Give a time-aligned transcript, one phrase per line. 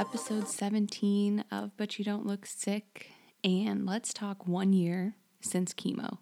[0.00, 3.10] episode 17 of But You Don't Look Sick.
[3.44, 6.16] And let's talk one year since chemo.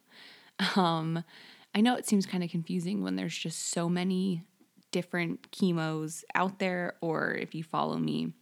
[0.75, 1.23] Um,
[1.73, 4.43] I know it seems kind of confusing when there's just so many
[4.91, 8.33] different chemos out there, or if you follow me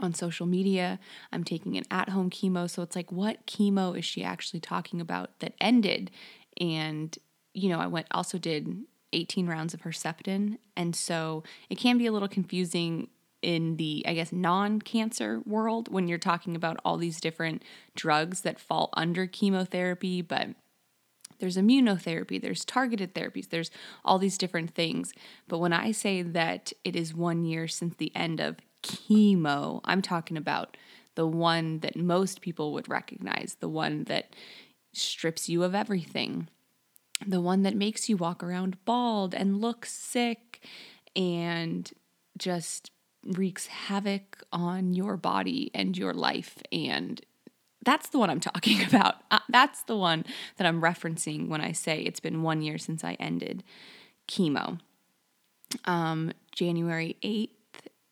[0.00, 0.98] on social media,
[1.32, 2.68] I'm taking an at home chemo.
[2.68, 6.10] So it's like, what chemo is she actually talking about that ended?
[6.60, 7.16] And,
[7.54, 10.58] you know, I went also did 18 rounds of Herceptin.
[10.76, 13.06] And so it can be a little confusing
[13.46, 17.62] in the, I guess, non cancer world when you're talking about all these different
[17.94, 20.20] drugs that fall under chemotherapy.
[20.20, 20.48] But
[21.38, 23.70] there's immunotherapy, there's targeted therapies, there's
[24.04, 25.12] all these different things.
[25.46, 30.02] But when I say that it is one year since the end of chemo, I'm
[30.02, 30.76] talking about
[31.14, 34.34] the one that most people would recognize, the one that
[34.92, 36.48] strips you of everything,
[37.24, 40.64] the one that makes you walk around bald and look sick
[41.14, 41.92] and
[42.36, 42.90] just
[43.26, 47.24] wreaks havoc on your body and your life and
[47.86, 49.14] that's the one I'm talking about.
[49.30, 50.26] Uh, that's the one
[50.58, 53.62] that I'm referencing when I say it's been one year since I ended
[54.28, 54.80] chemo.
[55.86, 57.50] Um, January 8th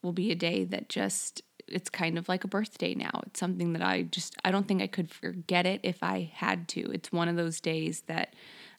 [0.02, 3.22] will be a day that just, it's kind of like a birthday now.
[3.26, 6.68] It's something that I just, I don't think I could forget it if I had
[6.68, 6.90] to.
[6.92, 8.34] It's one of those days that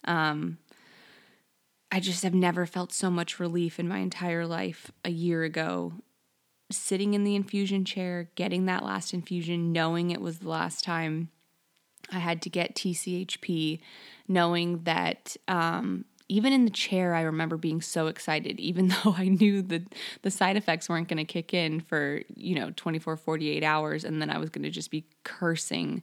[0.06, 0.58] um,
[1.92, 5.94] I just have never felt so much relief in my entire life a year ago
[6.76, 11.30] sitting in the infusion chair, getting that last infusion, knowing it was the last time
[12.12, 13.80] I had to get TCHP,
[14.28, 19.28] knowing that um, even in the chair, I remember being so excited, even though I
[19.28, 23.64] knew that the side effects weren't going to kick in for, you know, 24, 48
[23.64, 24.04] hours.
[24.04, 26.02] And then I was going to just be cursing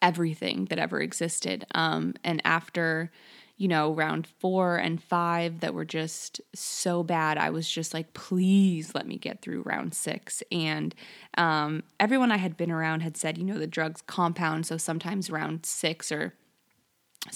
[0.00, 1.66] everything that ever existed.
[1.74, 3.10] Um, and after
[3.58, 7.36] you know, round four and five that were just so bad.
[7.36, 10.44] I was just like, please let me get through round six.
[10.52, 10.94] And
[11.36, 14.64] um, everyone I had been around had said, you know, the drugs compound.
[14.66, 16.34] So sometimes round six or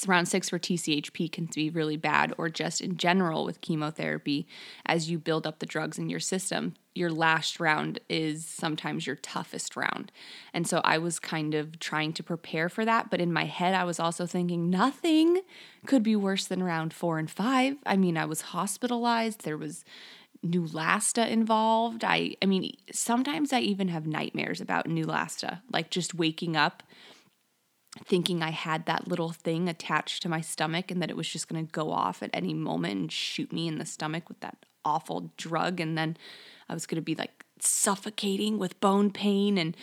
[0.06, 4.46] round six for TCHP can be really bad, or just in general with chemotherapy,
[4.86, 9.16] as you build up the drugs in your system, your last round is sometimes your
[9.16, 10.12] toughest round.
[10.52, 13.10] And so I was kind of trying to prepare for that.
[13.10, 15.40] But in my head, I was also thinking nothing
[15.86, 17.76] could be worse than round four and five.
[17.86, 19.84] I mean, I was hospitalized, there was
[20.44, 22.04] Neulasta involved.
[22.04, 26.82] I I mean, sometimes I even have nightmares about Neulasta, like just waking up
[28.04, 31.48] thinking I had that little thing attached to my stomach and that it was just
[31.48, 34.56] going to go off at any moment and shoot me in the stomach with that
[34.84, 35.78] awful drug.
[35.78, 36.16] And then
[36.68, 39.58] I was going to be like suffocating with bone pain.
[39.58, 39.76] And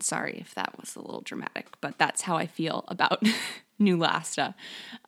[0.00, 3.22] sorry if that was a little dramatic, but that's how I feel about
[3.80, 4.54] Neulasta.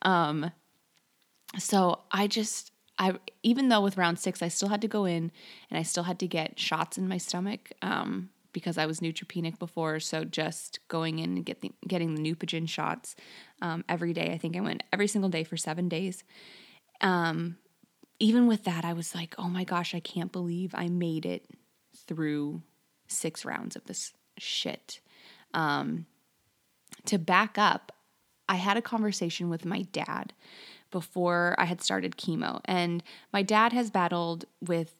[0.01, 0.51] Um,
[1.57, 5.31] so I just, I even though with round six I still had to go in
[5.69, 7.71] and I still had to get shots in my stomach.
[7.81, 9.99] Um, because I was neutropenic before.
[9.99, 13.13] So just going in and get the, getting the Neupogen shots
[13.61, 14.31] um, every day.
[14.31, 16.23] I think I went every single day for seven days.
[17.01, 17.57] Um,
[18.17, 21.45] even with that, I was like, oh my gosh, I can't believe I made it
[22.07, 22.61] through
[23.09, 25.01] six rounds of this shit.
[25.53, 26.05] Um,
[27.07, 27.91] to back up,
[28.47, 30.31] I had a conversation with my dad
[30.91, 32.61] before I had started chemo.
[32.63, 34.95] And my dad has battled with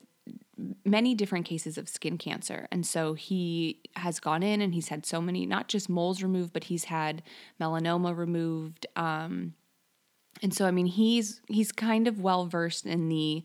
[0.84, 2.68] many different cases of skin cancer.
[2.72, 6.54] And so he has gone in and he's had so many, not just moles removed,
[6.54, 7.24] but he's had
[7.60, 8.86] melanoma removed.
[8.96, 9.54] Um,
[10.42, 13.44] and so, I mean, he's he's kind of well versed in the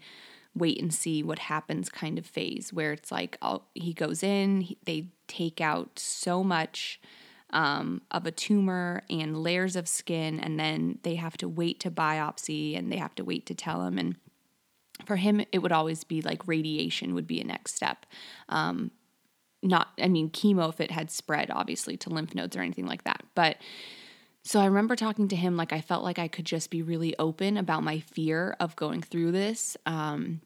[0.55, 4.63] wait and see what happens kind of phase where it's like I'll, he goes in,
[4.63, 7.01] he, they take out so much
[7.51, 11.91] um, of a tumor and layers of skin, and then they have to wait to
[11.91, 13.99] biopsy and they have to wait to tell him.
[13.99, 14.17] And
[15.11, 18.07] for him, it would always be like radiation would be a next step.
[18.49, 18.93] Um,
[19.61, 23.03] not, I mean, chemo if it had spread, obviously, to lymph nodes or anything like
[23.03, 23.25] that.
[23.35, 23.57] But
[24.45, 27.19] so I remember talking to him like I felt like I could just be really
[27.19, 29.77] open about my fear of going through this.
[29.85, 30.43] Um,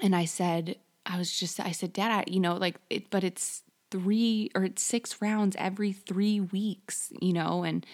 [0.00, 3.24] and I said, I was just, I said, Dad, I, you know, like, it, but
[3.24, 7.84] it's three or it's six rounds every three weeks, you know, and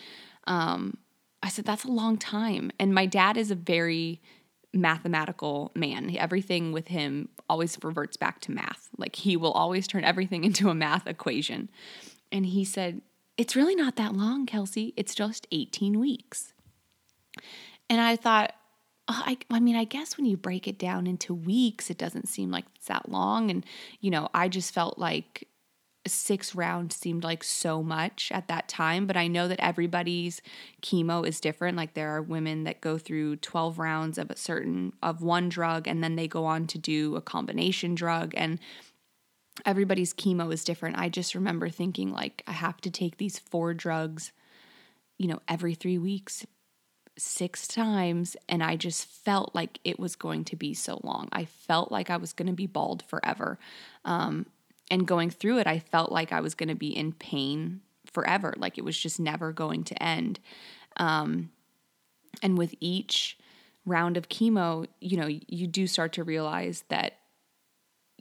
[0.47, 0.99] um,
[1.43, 2.71] I said, that's a long time.
[2.79, 4.21] And my dad is a very,
[4.77, 6.15] mathematical man.
[6.17, 8.89] Everything with him always reverts back to math.
[8.97, 11.71] Like he will always turn everything into a math equation.
[12.33, 13.01] And he said,
[13.37, 14.93] It's really not that long, Kelsey.
[14.97, 16.53] It's just 18 weeks.
[17.89, 18.53] And I thought,
[19.09, 22.29] oh, I, I mean, I guess when you break it down into weeks, it doesn't
[22.29, 23.51] seem like it's that long.
[23.51, 23.65] And,
[24.01, 25.47] you know, I just felt like
[26.13, 30.41] six rounds seemed like so much at that time, but I know that everybody's
[30.83, 31.77] chemo is different.
[31.77, 35.87] Like there are women that go through 12 rounds of a certain of one drug
[35.89, 38.59] and then they go on to do a combination drug and
[39.65, 40.99] everybody's chemo is different.
[40.99, 44.33] I just remember thinking, like, I have to take these four drugs,
[45.19, 46.45] you know, every three weeks,
[47.17, 48.37] six times.
[48.49, 51.29] And I just felt like it was going to be so long.
[51.33, 53.59] I felt like I was going to be bald forever.
[54.05, 54.47] Um,
[54.91, 57.81] and going through it, I felt like I was going to be in pain
[58.13, 58.55] forever.
[58.57, 60.41] Like it was just never going to end.
[60.97, 61.51] Um,
[62.43, 63.39] and with each
[63.85, 67.19] round of chemo, you know, you do start to realize that,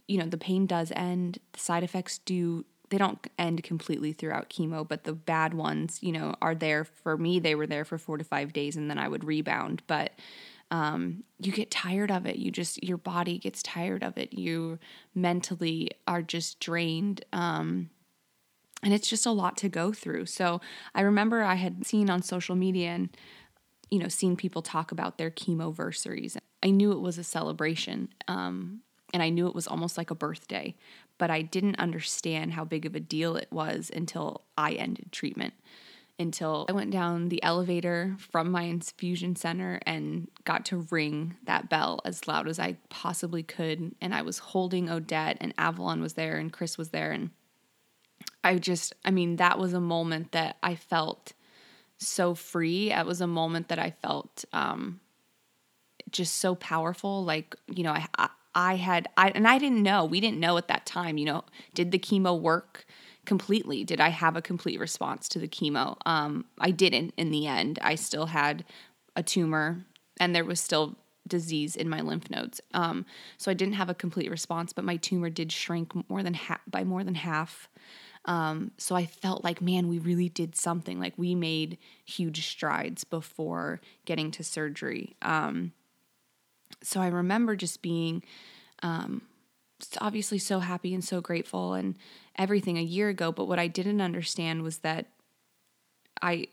[0.08, 4.48] you know, the pain does end, the side effects do they don't end completely throughout
[4.48, 7.38] chemo, but the bad ones, you know, are there for me.
[7.40, 9.82] They were there for four to five days and then I would rebound.
[9.86, 10.12] But
[10.70, 12.36] um, you get tired of it.
[12.36, 14.32] You just, your body gets tired of it.
[14.32, 14.78] You
[15.14, 17.24] mentally are just drained.
[17.32, 17.90] Um,
[18.82, 20.26] and it's just a lot to go through.
[20.26, 20.60] So
[20.94, 23.08] I remember I had seen on social media and,
[23.90, 26.36] you know, seen people talk about their chemoversaries.
[26.62, 28.08] I knew it was a celebration.
[28.28, 28.80] Um,
[29.14, 30.74] and I knew it was almost like a birthday,
[31.16, 35.54] but I didn't understand how big of a deal it was until I ended treatment.
[36.18, 41.68] Until I went down the elevator from my infusion center and got to ring that
[41.68, 43.94] bell as loud as I possibly could.
[44.00, 47.12] And I was holding Odette, and Avalon was there, and Chris was there.
[47.12, 47.32] And
[48.42, 51.34] I just, I mean, that was a moment that I felt
[51.98, 52.92] so free.
[52.92, 55.00] It was a moment that I felt um,
[56.10, 57.24] just so powerful.
[57.24, 60.68] Like, you know, I, I had, I, and I didn't know, we didn't know at
[60.68, 62.86] that time, you know, did the chemo work
[63.26, 63.84] completely?
[63.84, 65.96] Did I have a complete response to the chemo?
[66.06, 67.78] Um, I didn't in the end.
[67.82, 68.64] I still had
[69.14, 69.84] a tumor
[70.18, 70.96] and there was still
[71.26, 72.60] disease in my lymph nodes.
[72.72, 73.04] Um,
[73.36, 76.60] so I didn't have a complete response, but my tumor did shrink more than half
[76.66, 77.68] by more than half.
[78.26, 80.98] Um, so I felt like, man, we really did something.
[80.98, 85.16] Like we made huge strides before getting to surgery.
[85.22, 85.72] Um,
[86.82, 88.22] so I remember just being
[88.82, 89.22] um,
[90.00, 91.96] obviously so happy and so grateful and
[92.36, 93.32] everything a year ago.
[93.32, 95.06] But what I didn't understand was that
[96.22, 96.48] I,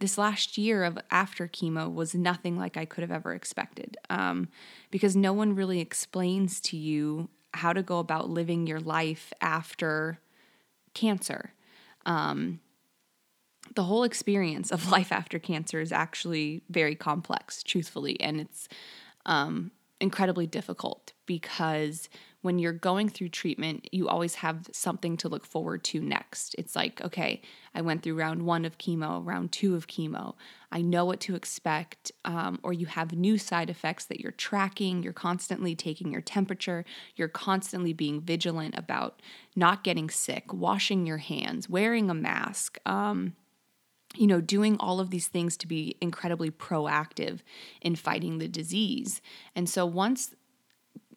[0.00, 4.48] this last year of after chemo was nothing like I could have ever expected um,
[4.90, 10.20] because no one really explains to you how to go about living your life after
[10.94, 11.52] cancer.
[12.06, 12.60] Um,
[13.74, 18.68] the whole experience of life after cancer is actually very complex, truthfully, and it's
[19.26, 19.70] um,
[20.00, 22.08] incredibly difficult because
[22.48, 26.54] when you're going through treatment, you always have something to look forward to next.
[26.56, 27.42] It's like, okay,
[27.74, 30.32] I went through round one of chemo, round two of chemo.
[30.72, 32.10] I know what to expect.
[32.24, 35.02] Um, or you have new side effects that you're tracking.
[35.02, 36.86] You're constantly taking your temperature.
[37.16, 39.20] You're constantly being vigilant about
[39.54, 42.78] not getting sick, washing your hands, wearing a mask.
[42.86, 43.34] Um,
[44.16, 47.40] you know, doing all of these things to be incredibly proactive
[47.82, 49.20] in fighting the disease.
[49.54, 50.34] And so once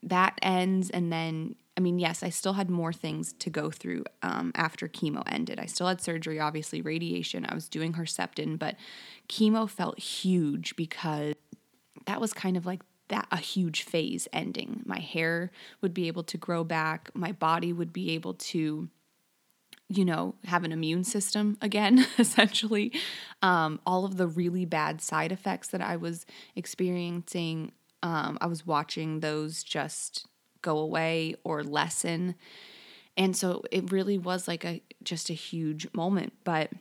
[0.03, 4.03] that ends, and then, I mean, yes, I still had more things to go through
[4.23, 5.59] um, after chemo ended.
[5.59, 7.45] I still had surgery, obviously, radiation.
[7.47, 8.75] I was doing Herceptin, but
[9.29, 11.35] chemo felt huge because
[12.05, 14.81] that was kind of like that a huge phase ending.
[14.85, 15.51] My hair
[15.81, 18.89] would be able to grow back, my body would be able to
[19.91, 22.93] you know, have an immune system again, essentially.
[23.41, 26.25] Um, all of the really bad side effects that I was
[26.55, 30.27] experiencing, um, I was watching those just
[30.61, 32.35] go away or lessen.
[33.17, 36.33] And so it really was like a just a huge moment.
[36.43, 36.71] But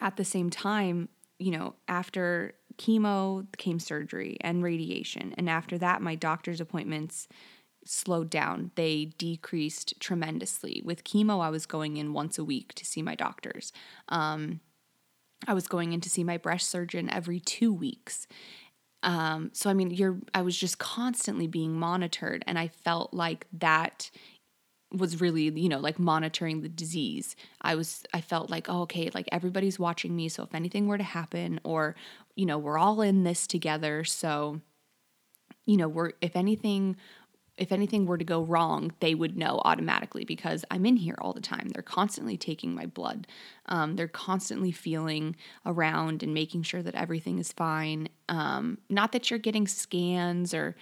[0.00, 5.34] at the same time, you know, after chemo came surgery and radiation.
[5.38, 7.28] And after that, my doctor's appointments
[7.84, 8.72] slowed down.
[8.74, 10.82] They decreased tremendously.
[10.84, 13.72] With chemo, I was going in once a week to see my doctors.
[14.08, 14.60] Um,
[15.46, 18.26] I was going in to see my breast surgeon every two weeks.
[19.06, 23.46] Um, so I mean, you're I was just constantly being monitored, and I felt like
[23.54, 24.10] that
[24.92, 27.36] was really you know like monitoring the disease.
[27.60, 30.98] I was i felt like oh okay like everybody's watching me so if anything were
[30.98, 31.96] to happen or
[32.36, 34.60] you know we're all in this together so
[35.66, 36.96] you know we're if anything
[37.58, 41.32] if anything were to go wrong, they would know automatically because I'm in here all
[41.32, 41.70] the time.
[41.70, 43.26] They're constantly taking my blood.
[43.66, 48.08] Um, they're constantly feeling around and making sure that everything is fine.
[48.28, 50.76] Um, not that you're getting scans or,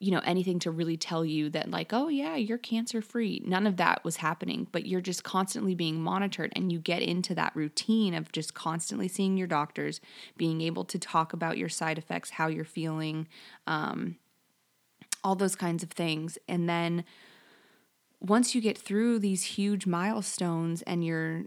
[0.00, 3.42] you know, anything to really tell you that, like, oh, yeah, you're cancer free.
[3.46, 7.34] None of that was happening, but you're just constantly being monitored and you get into
[7.36, 10.00] that routine of just constantly seeing your doctors,
[10.36, 13.26] being able to talk about your side effects, how you're feeling.
[13.66, 14.16] Um,
[15.28, 16.38] all those kinds of things.
[16.48, 17.04] And then
[18.18, 21.44] once you get through these huge milestones and your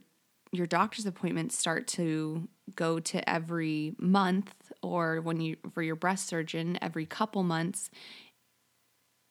[0.53, 6.27] your doctor's appointments start to go to every month or when you for your breast
[6.27, 7.89] surgeon every couple months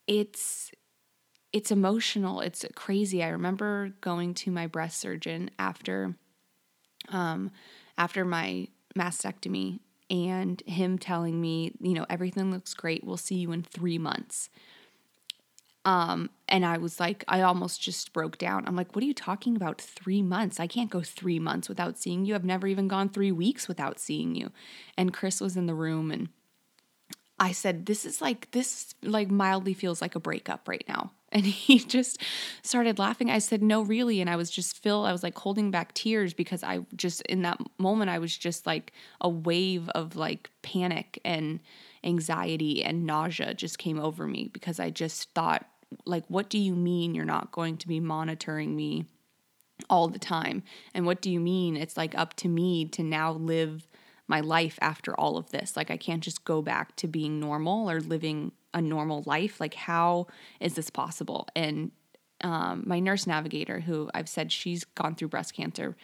[0.09, 0.73] it's
[1.52, 2.40] it's emotional.
[2.40, 3.23] It's crazy.
[3.23, 6.16] I remember going to my breast surgeon after
[7.11, 7.52] um
[7.97, 8.66] after my
[8.99, 9.78] mastectomy
[10.11, 13.05] and him telling me, you know, everything looks great.
[13.05, 14.50] We'll see you in 3 months.
[15.85, 18.67] Um, and I was like, I almost just broke down.
[18.67, 19.81] I'm like, what are you talking about?
[19.81, 20.61] Three months?
[20.61, 22.35] I can't go three months without seeing you.
[22.35, 24.50] I've never even gone three weeks without seeing you.
[24.99, 26.29] And Chris was in the room and
[27.40, 31.12] I said, This is like, this like mildly feels like a breakup right now.
[31.32, 32.20] And he just
[32.64, 33.30] started laughing.
[33.30, 34.20] I said, No, really.
[34.20, 37.42] And I was just filled, I was like holding back tears because I just, in
[37.42, 41.61] that moment, I was just like a wave of like panic and
[42.02, 45.66] anxiety and nausea just came over me because I just thought,
[46.04, 49.04] like, what do you mean you're not going to be monitoring me
[49.88, 50.64] all the time?
[50.94, 53.87] And what do you mean it's like up to me to now live
[54.30, 55.76] my life after all of this.
[55.76, 59.60] Like, I can't just go back to being normal or living a normal life.
[59.60, 60.28] Like, how
[60.60, 61.46] is this possible?
[61.54, 61.90] And
[62.42, 65.96] um, my nurse navigator, who I've said she's gone through breast cancer,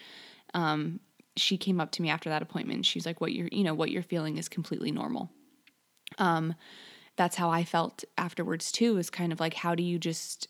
[0.52, 1.00] um,
[1.36, 2.84] she came up to me after that appointment.
[2.84, 5.30] She's like, "What you're, you know, what you're feeling is completely normal."
[6.18, 6.54] Um,
[7.16, 8.98] that's how I felt afterwards too.
[8.98, 10.48] Is kind of like, how do you just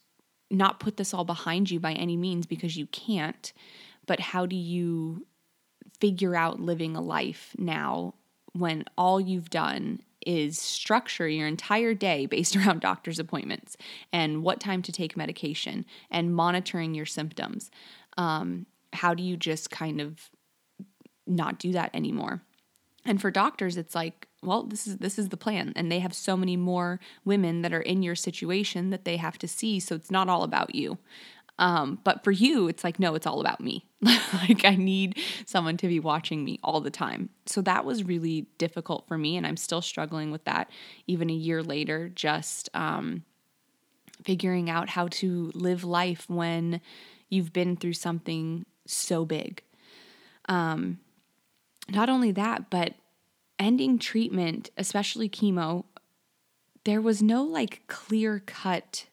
[0.51, 3.53] not put this all behind you by any means because you can't,
[4.07, 5.27] but how do you
[6.01, 8.15] figure out living a life now
[8.53, 13.77] when all you've done is structure your entire day based around doctor's appointments
[14.13, 17.71] and what time to take medication and monitoring your symptoms.
[18.19, 20.31] Um, how do you just kind of
[21.27, 22.43] not do that anymore?
[23.05, 26.13] And for doctors, it's like, well, this is this is the plan, and they have
[26.13, 29.79] so many more women that are in your situation that they have to see.
[29.81, 30.99] So it's not all about you.
[31.59, 33.87] Um, but for you, it's like, no, it's all about me.
[34.03, 37.31] like, I need someone to be watching me all the time.
[37.47, 39.37] So that was really difficult for me.
[39.37, 40.71] And I'm still struggling with that
[41.07, 43.25] even a year later, just um,
[44.23, 46.81] figuring out how to live life when
[47.31, 49.63] you've been through something so big.
[50.49, 51.01] Um,
[51.89, 52.95] not only that, but
[53.59, 55.85] ending treatment, especially chemo,
[56.85, 59.07] there was no like clear cut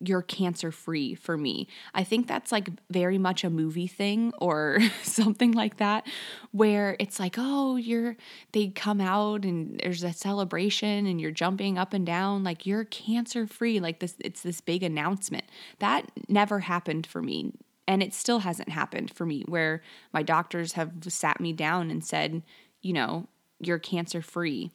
[0.00, 1.68] you're cancer free for me.
[1.94, 6.06] I think that's like very much a movie thing or something like that
[6.52, 8.16] where it's like, oh, you're
[8.52, 12.84] they come out and there's a celebration and you're jumping up and down like you're
[12.84, 15.44] cancer free like this it's this big announcement.
[15.78, 17.52] That never happened for me
[17.86, 22.04] and it still hasn't happened for me where my doctors have sat me down and
[22.04, 22.42] said,
[22.80, 23.28] you know,
[23.58, 24.70] you're cancer free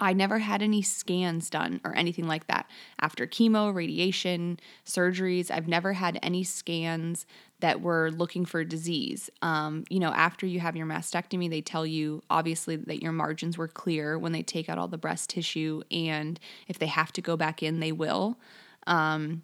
[0.00, 2.68] I never had any scans done or anything like that.
[3.00, 7.24] After chemo, radiation, surgeries, I've never had any scans
[7.60, 9.30] that were looking for disease.
[9.42, 13.56] Um, you know, after you have your mastectomy, they tell you obviously that your margins
[13.56, 16.38] were clear when they take out all the breast tissue, and
[16.68, 18.38] if they have to go back in, they will.
[18.86, 19.42] Um,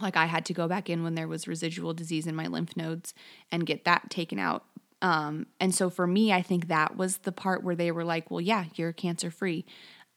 [0.00, 2.76] like I had to go back in when there was residual disease in my lymph
[2.76, 3.12] nodes
[3.50, 4.64] and get that taken out.
[5.02, 8.30] Um, and so for me, I think that was the part where they were like,
[8.30, 9.64] well, yeah, you're cancer free.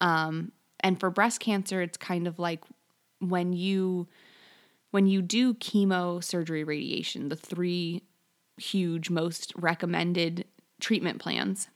[0.00, 2.62] Um, and for breast cancer, it's kind of like
[3.20, 4.08] when you
[4.90, 8.02] when you do chemo, surgery, radiation, the three
[8.58, 10.44] huge most recommended
[10.80, 11.68] treatment plans.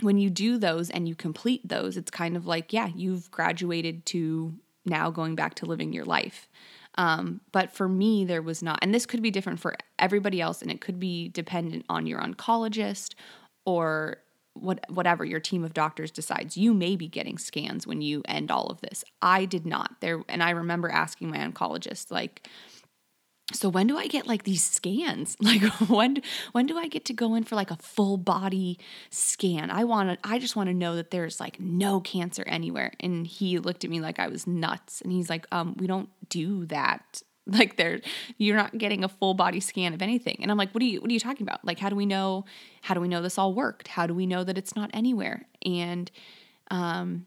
[0.00, 4.04] When you do those and you complete those, it's kind of like, yeah, you've graduated
[4.06, 6.48] to now going back to living your life.
[6.96, 10.62] Um, but for me, there was not, and this could be different for everybody else,
[10.62, 13.14] and it could be dependent on your oncologist
[13.64, 14.18] or
[14.54, 16.56] what whatever your team of doctors decides.
[16.56, 19.04] You may be getting scans when you end all of this.
[19.20, 19.96] I did not.
[20.00, 22.48] There and i remember asking my oncologist like
[23.54, 25.36] so when do I get like these scans?
[25.44, 28.78] Like when when do I get to go in for like a full body
[29.10, 29.70] scan?
[29.70, 32.92] I want to I just want to know that there's like no cancer anywhere.
[32.98, 36.08] And he looked at me like I was nuts and he's like, "Um, we don't
[36.28, 38.00] do that." Like there
[38.38, 40.38] you're not getting a full body scan of anything.
[40.40, 41.62] And I'm like, "What are you what are you talking about?
[41.62, 42.46] Like how do we know
[42.80, 43.88] how do we know this all worked?
[43.88, 46.10] How do we know that it's not anywhere?" And
[46.70, 47.26] um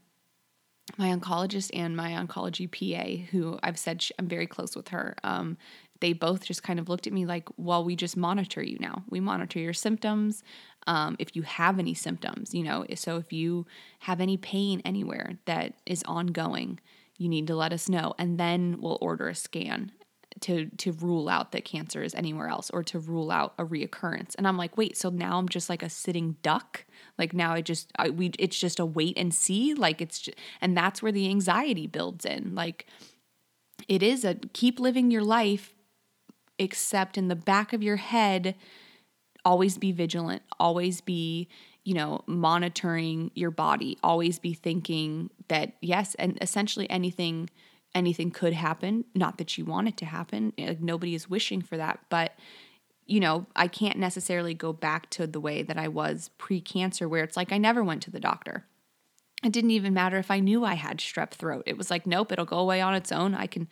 [0.95, 5.57] my oncologist and my oncology PA, who I've said I'm very close with her, um,
[5.99, 9.03] they both just kind of looked at me like, well, we just monitor you now.
[9.09, 10.43] We monitor your symptoms.
[10.85, 13.65] Um, if you have any symptoms, you know, so if you
[13.99, 16.79] have any pain anywhere that is ongoing,
[17.17, 18.13] you need to let us know.
[18.17, 19.91] And then we'll order a scan
[20.41, 24.35] to to rule out that cancer is anywhere else or to rule out a reoccurrence.
[24.37, 26.85] And I'm like, wait, so now I'm just like a sitting duck?
[27.17, 29.73] Like now I just I, we it's just a wait and see.
[29.73, 32.55] Like it's just, and that's where the anxiety builds in.
[32.55, 32.85] Like
[33.87, 35.73] it is a keep living your life
[36.59, 38.55] except in the back of your head,
[39.45, 41.47] always be vigilant, always be,
[41.83, 47.49] you know, monitoring your body, always be thinking that, yes, and essentially anything
[47.95, 49.05] anything could happen.
[49.15, 50.53] Not that you want it to happen.
[50.57, 52.33] Like nobody is wishing for that, but
[53.07, 57.07] you know, I can't necessarily go back to the way that I was pre cancer,
[57.07, 58.65] where it's like I never went to the doctor.
[59.43, 61.63] It didn't even matter if I knew I had strep throat.
[61.65, 63.33] It was like, nope, it'll go away on its own.
[63.33, 63.67] I can,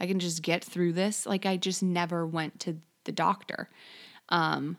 [0.00, 1.26] I can just get through this.
[1.26, 3.68] Like I just never went to the doctor.
[4.28, 4.78] Um,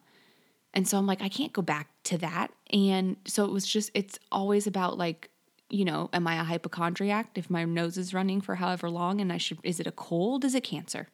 [0.73, 2.51] and so I'm like, I can't go back to that.
[2.71, 5.29] And so it was just, it's always about like,
[5.69, 9.31] you know, am I a hypochondriac if my nose is running for however long and
[9.31, 10.43] I should, is it a cold?
[10.43, 11.07] Is it cancer?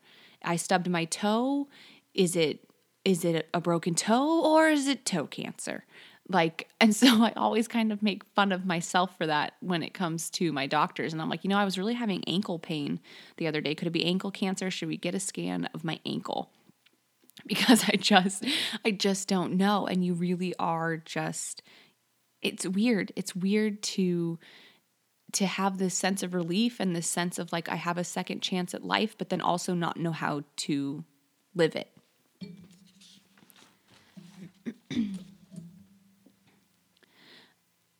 [0.43, 1.67] I stubbed my toe.
[2.13, 2.63] Is it
[3.05, 5.85] is it a broken toe or is it toe cancer?
[6.29, 9.93] Like, and so I always kind of make fun of myself for that when it
[9.93, 11.13] comes to my doctors.
[11.13, 12.99] And I'm like, you know, I was really having ankle pain
[13.37, 13.75] the other day.
[13.75, 14.71] Could it be ankle cancer?
[14.71, 16.51] Should we get a scan of my ankle?
[17.45, 18.43] Because I just,
[18.83, 19.85] I just don't know.
[19.85, 21.61] And you really are just,
[22.41, 23.13] it's weird.
[23.15, 24.39] It's weird to,
[25.33, 28.41] to have this sense of relief and this sense of like I have a second
[28.41, 31.05] chance at life, but then also not know how to
[31.53, 31.89] live it.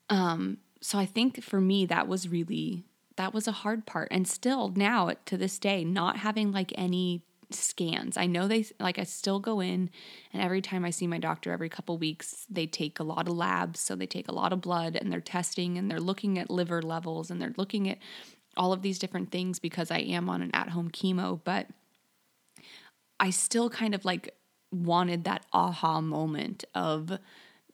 [0.09, 2.85] Um, so I think for me, that was really,
[3.15, 4.07] that was a hard part.
[4.11, 8.17] And still now to this day, not having like any scans.
[8.17, 9.89] I know they like I still go in
[10.33, 13.35] and every time I see my doctor every couple weeks, they take a lot of
[13.35, 16.49] labs, so they take a lot of blood and they're testing and they're looking at
[16.49, 17.99] liver levels and they're looking at
[18.57, 21.67] all of these different things because I am on an at-home chemo, but
[23.19, 24.33] I still kind of like
[24.71, 27.17] wanted that aha moment of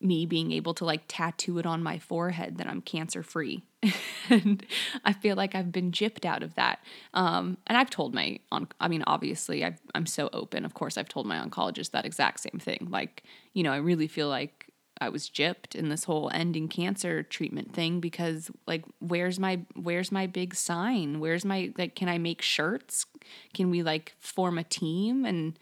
[0.03, 3.63] me being able to like tattoo it on my forehead that I'm cancer free.
[4.29, 4.65] and
[5.03, 6.79] I feel like I've been gypped out of that.
[7.13, 10.65] Um, and I've told my, on, I mean, obviously i am so open.
[10.65, 12.88] Of course, I've told my oncologist that exact same thing.
[12.89, 14.67] Like, you know, I really feel like
[15.01, 20.12] I was gypped in this whole ending cancer treatment thing because like, where's my, where's
[20.12, 21.19] my big sign?
[21.19, 23.06] Where's my, like, can I make shirts?
[23.54, 25.25] Can we like form a team?
[25.25, 25.58] And,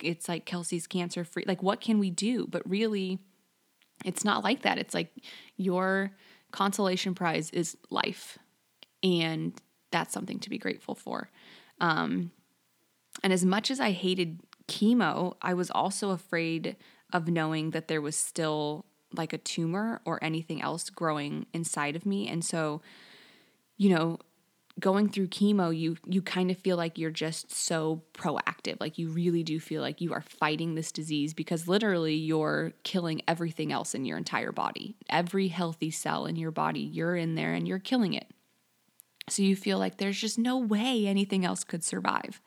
[0.00, 1.44] it's like Kelsey's cancer free.
[1.46, 2.46] Like, what can we do?
[2.46, 3.18] But really,
[4.04, 4.78] it's not like that.
[4.78, 5.12] It's like
[5.56, 6.12] your
[6.50, 8.38] consolation prize is life.
[9.02, 9.54] And
[9.90, 11.30] that's something to be grateful for.
[11.80, 12.30] Um,
[13.22, 16.76] and as much as I hated chemo, I was also afraid
[17.12, 22.06] of knowing that there was still like a tumor or anything else growing inside of
[22.06, 22.28] me.
[22.28, 22.80] And so,
[23.76, 24.18] you know,
[24.80, 28.80] going through chemo you you kind of feel like you're just so proactive.
[28.80, 33.22] Like you really do feel like you are fighting this disease because literally you're killing
[33.28, 34.96] everything else in your entire body.
[35.10, 38.30] Every healthy cell in your body you're in there and you're killing it.
[39.28, 42.40] So you feel like there's just no way anything else could survive.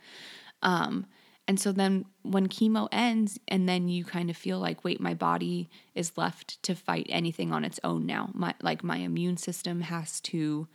[0.62, 1.06] Um,
[1.48, 5.14] and so then when chemo ends and then you kind of feel like wait my
[5.14, 8.32] body is left to fight anything on its own now.
[8.34, 10.68] My like my immune system has to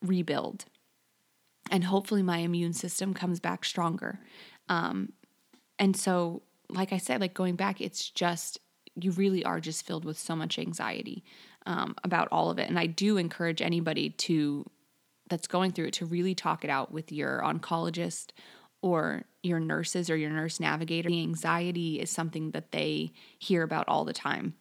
[0.00, 0.64] rebuild
[1.70, 4.20] and hopefully my immune system comes back stronger.
[4.68, 5.12] Um,
[5.78, 8.58] and so, like I said, like going back, it's just
[8.94, 11.24] you really are just filled with so much anxiety
[11.66, 12.68] um, about all of it.
[12.68, 14.68] And I do encourage anybody to
[15.28, 18.28] that's going through it to really talk it out with your oncologist
[18.80, 21.08] or your nurses or your nurse navigator.
[21.08, 24.54] The anxiety is something that they hear about all the time.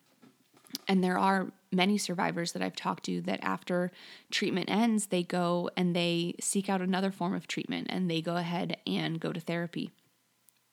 [0.88, 3.92] And there are many survivors that I've talked to that after
[4.30, 8.36] treatment ends, they go and they seek out another form of treatment and they go
[8.36, 9.92] ahead and go to therapy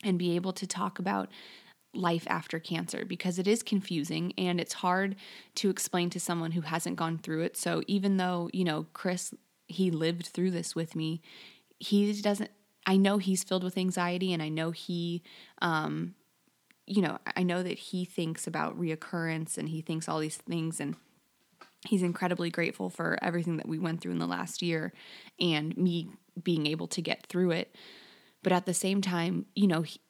[0.02, 1.28] and be able to talk about
[1.94, 5.14] life after cancer because it is confusing and it's hard
[5.54, 7.56] to explain to someone who hasn't gone through it.
[7.56, 9.32] So even though, you know, Chris
[9.66, 11.22] he lived through this with me,
[11.78, 12.50] he doesn't
[12.86, 15.22] I know he's filled with anxiety and I know he
[15.62, 16.14] um
[16.86, 20.80] you know, I know that he thinks about reoccurrence and he thinks all these things
[20.80, 20.96] and
[21.86, 24.92] he's incredibly grateful for everything that we went through in the last year
[25.40, 26.08] and me
[26.42, 27.74] being able to get through it.
[28.42, 30.00] But at the same time, you know, he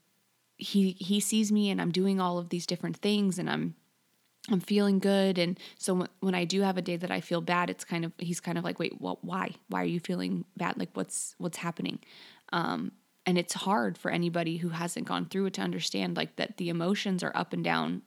[0.56, 3.74] he, he sees me and I'm doing all of these different things and I'm
[4.50, 5.36] I'm feeling good.
[5.36, 8.12] And so when I do have a day that I feel bad it's kind of
[8.18, 9.50] he's kind of like wait well why?
[9.68, 10.78] Why are you feeling bad?
[10.78, 11.98] Like what's what's happening?
[12.52, 12.92] Um
[13.26, 16.68] and it's hard for anybody who hasn't gone through it to understand like that the
[16.68, 18.02] emotions are up and down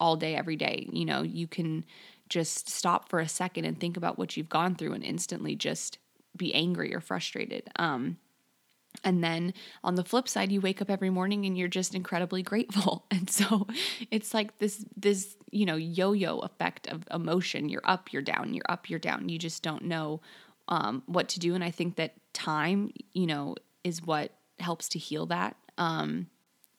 [0.00, 0.88] all day every day.
[0.90, 1.84] You know you can
[2.28, 5.98] just stop for a second and think about what you've gone through and instantly just
[6.36, 7.70] be angry or frustrated.
[7.76, 8.18] Um
[9.04, 12.42] and then on the flip side you wake up every morning and you're just incredibly
[12.52, 13.04] grateful.
[13.10, 13.66] And so
[14.10, 17.68] it's like this this you know yo-yo effect of emotion.
[17.68, 19.28] You're up you're down you're up you're down.
[19.28, 20.22] You just don't know
[20.68, 21.54] um, what to do.
[21.54, 24.32] And i think that time you know is what
[24.62, 25.56] helps to heal that.
[25.78, 26.28] Um,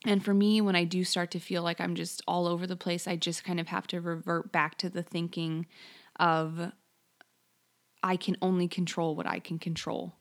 [0.05, 2.75] and for me, when I do start to feel like I'm just all over the
[2.75, 5.65] place, I just kind of have to revert back to the thinking
[6.19, 6.71] of
[8.01, 10.15] I can only control what I can control.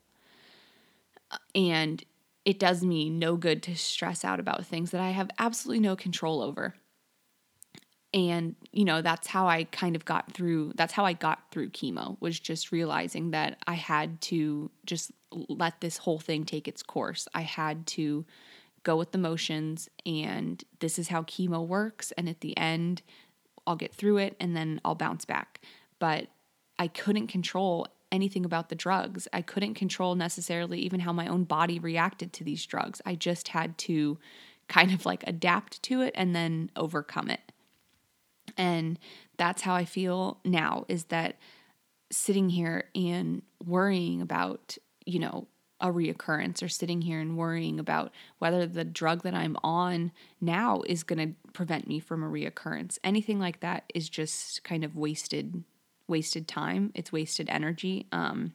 [1.54, 2.02] And
[2.44, 5.96] it does me no good to stress out about things that I have absolutely no
[5.96, 6.74] control over.
[8.14, 11.70] And, you know, that's how I kind of got through, that's how I got through
[11.70, 16.82] chemo, was just realizing that I had to just let this whole thing take its
[16.82, 17.26] course.
[17.34, 18.26] I had to
[18.82, 22.12] go with the motions, and this is how chemo works.
[22.12, 23.00] And at the end,
[23.66, 25.60] I'll get through it and then I'll bounce back.
[25.98, 26.26] But
[26.78, 29.28] I couldn't control anything about the drugs.
[29.32, 33.00] I couldn't control necessarily even how my own body reacted to these drugs.
[33.06, 34.18] I just had to
[34.68, 37.51] kind of like adapt to it and then overcome it.
[38.56, 38.98] And
[39.36, 41.38] that's how I feel now is that
[42.10, 45.48] sitting here and worrying about, you know,
[45.80, 50.82] a reoccurrence or sitting here and worrying about whether the drug that I'm on now
[50.86, 52.98] is going to prevent me from a reoccurrence.
[53.02, 55.64] Anything like that is just kind of wasted
[56.08, 58.06] wasted time, it's wasted energy.
[58.12, 58.52] Um,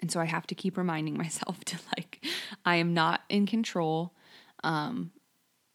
[0.00, 2.24] and so I have to keep reminding myself to like,
[2.64, 4.14] I am not in control.
[4.62, 5.10] Um,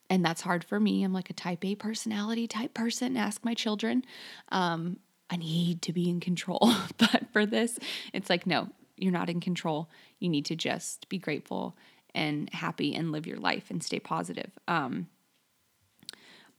[0.10, 1.04] and that's hard for me.
[1.04, 3.18] I'm like a type A personality type person.
[3.18, 4.04] Ask my children.
[4.50, 4.98] Um,
[5.30, 6.72] I need to be in control.
[6.98, 7.80] but for this,
[8.14, 9.90] it's like, no, you're not in control.
[10.20, 11.76] You need to just be grateful
[12.14, 14.52] and happy and live your life and stay positive.
[14.68, 15.08] Um,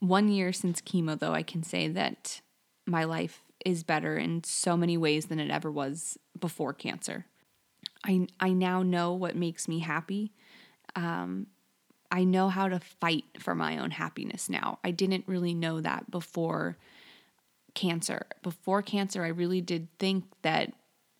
[0.00, 2.40] one year since chemo, though, I can say that
[2.86, 7.26] my life is better in so many ways than it ever was before cancer.
[8.04, 10.32] I I now know what makes me happy.
[10.94, 11.46] Um,
[12.16, 14.78] I know how to fight for my own happiness now.
[14.82, 16.78] I didn't really know that before
[17.74, 18.24] cancer.
[18.42, 20.72] Before cancer, I really did think that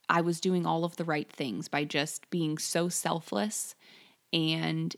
[0.08, 3.74] I was doing all of the right things by just being so selfless
[4.32, 4.96] and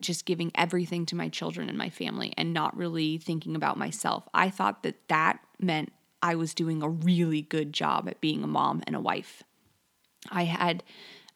[0.00, 4.28] just giving everything to my children and my family and not really thinking about myself.
[4.32, 8.46] I thought that that meant I was doing a really good job at being a
[8.46, 9.42] mom and a wife.
[10.30, 10.84] I had,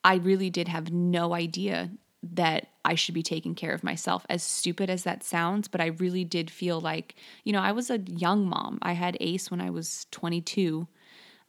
[0.05, 1.91] I really did have no idea
[2.23, 5.69] that I should be taking care of myself, as stupid as that sounds.
[5.69, 8.79] But I really did feel like, you know, I was a young mom.
[8.83, 10.87] I had Ace when I was 22.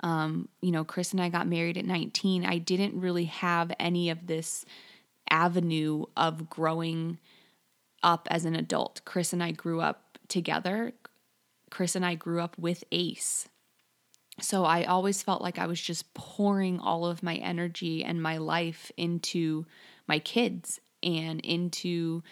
[0.01, 2.45] Um, you know, Chris and I got married at 19.
[2.45, 4.65] I didn't really have any of this
[5.29, 7.19] avenue of growing
[8.01, 9.01] up as an adult.
[9.05, 10.93] Chris and I grew up together.
[11.69, 13.47] Chris and I grew up with Ace.
[14.41, 18.37] So I always felt like I was just pouring all of my energy and my
[18.37, 19.65] life into
[20.07, 22.23] my kids and into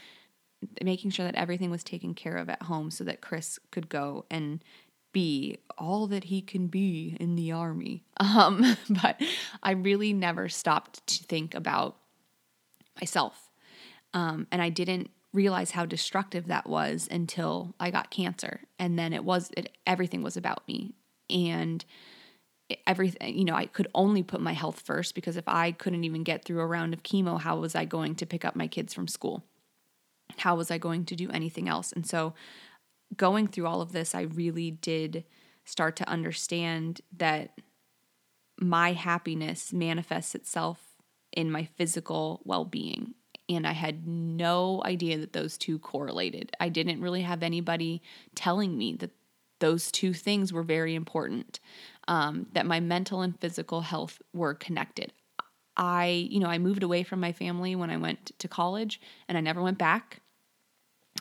[0.83, 4.25] making sure that everything was taken care of at home so that Chris could go
[4.29, 4.63] and
[5.11, 8.03] be all that he can be in the army.
[8.21, 9.19] Um, but
[9.63, 11.97] I really never stopped to think about
[12.99, 13.49] myself.
[14.13, 18.61] Um, and I didn't realize how destructive that was until I got cancer.
[18.77, 20.93] And then it was, it, everything was about me.
[21.31, 21.83] And
[22.87, 26.23] everything, you know, I could only put my health first because if I couldn't even
[26.23, 28.93] get through a round of chemo, how was I going to pick up my kids
[28.93, 29.43] from school?
[30.37, 31.91] How was I going to do anything else?
[31.91, 32.33] And so
[33.15, 35.25] going through all of this, I really did
[35.65, 37.59] start to understand that
[38.59, 40.79] my happiness manifests itself
[41.31, 43.15] in my physical well being
[43.55, 46.51] and I had no idea that those two correlated.
[46.59, 48.01] I didn't really have anybody
[48.35, 49.11] telling me that
[49.61, 51.59] those two things were very important,
[52.09, 55.13] um, that my mental and physical health were connected.
[55.77, 59.37] I, you know, I moved away from my family when I went to college and
[59.37, 60.19] I never went back.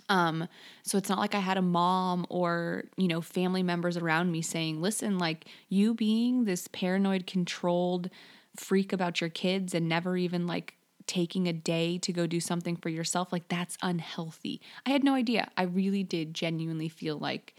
[0.09, 0.49] Um,
[0.83, 4.43] so it's not like I had a mom or, you know, family members around me
[4.43, 8.11] saying, listen, like you being this paranoid, controlled
[8.57, 10.75] freak about your kids and never even like
[11.07, 14.61] taking a day to go do something for yourself, like that's unhealthy.
[14.85, 15.51] I had no idea.
[15.57, 17.55] I really did genuinely feel like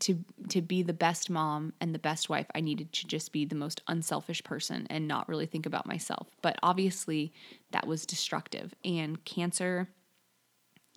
[0.00, 3.44] to to be the best mom and the best wife, I needed to just be
[3.44, 6.28] the most unselfish person and not really think about myself.
[6.42, 7.32] But obviously,
[7.72, 8.74] that was destructive.
[8.84, 9.88] And cancer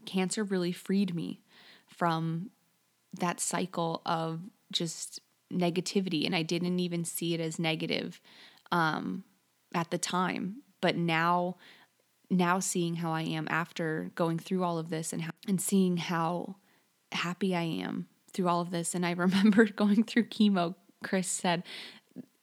[0.06, 1.42] cancer really freed me
[1.88, 2.50] from
[3.20, 5.20] that cycle of just
[5.52, 6.26] negativity.
[6.26, 8.22] And I didn't even see it as negative
[8.72, 9.24] um,
[9.74, 10.64] at the time.
[10.82, 11.58] But now
[12.30, 15.98] now seeing how I am after going through all of this and how, and seeing
[15.98, 16.56] how
[17.12, 21.64] happy I am through all of this and I remember going through chemo Chris said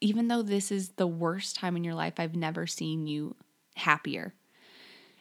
[0.00, 3.34] even though this is the worst time in your life I've never seen you
[3.78, 4.34] happier.